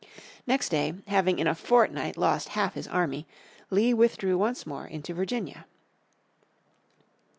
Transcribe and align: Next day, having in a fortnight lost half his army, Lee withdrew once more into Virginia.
Next 0.47 0.69
day, 0.69 0.95
having 1.05 1.37
in 1.37 1.45
a 1.45 1.53
fortnight 1.53 2.17
lost 2.17 2.49
half 2.57 2.73
his 2.73 2.87
army, 2.87 3.27
Lee 3.69 3.93
withdrew 3.93 4.35
once 4.35 4.65
more 4.65 4.87
into 4.87 5.13
Virginia. 5.13 5.67